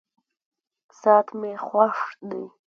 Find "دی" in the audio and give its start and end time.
2.29-2.43